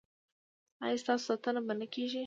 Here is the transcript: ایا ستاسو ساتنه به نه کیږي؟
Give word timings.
ایا 0.83 0.97
ستاسو 1.03 1.23
ساتنه 1.29 1.61
به 1.67 1.73
نه 1.79 1.85
کیږي؟ 1.93 2.19